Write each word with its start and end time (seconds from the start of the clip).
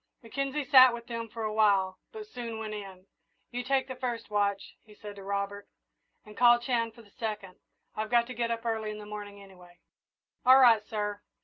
Mackenzie 0.23 0.65
sat 0.65 0.95
with 0.95 1.05
them 1.05 1.29
for 1.29 1.43
a 1.43 1.53
while, 1.53 1.99
but 2.11 2.25
soon 2.25 2.57
went 2.57 2.73
in. 2.73 3.05
"You 3.51 3.63
take 3.63 3.87
the 3.87 3.95
first 3.95 4.31
watch," 4.31 4.75
he 4.83 4.95
said 4.95 5.15
to 5.17 5.23
Robert, 5.23 5.69
"and 6.25 6.35
call 6.35 6.57
Chan 6.59 6.93
for 6.93 7.03
the 7.03 7.11
second. 7.11 7.57
I've 7.95 8.09
got 8.09 8.25
to 8.25 8.33
get 8.33 8.49
up 8.49 8.65
early 8.65 8.89
in 8.89 8.97
the 8.97 9.05
morning, 9.05 9.43
anyway." 9.43 9.77
"All 10.43 10.57
right, 10.59 10.83
sir." 10.83 11.21